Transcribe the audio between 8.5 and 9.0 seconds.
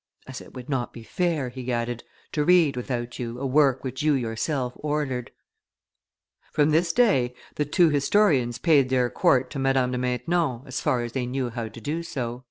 paid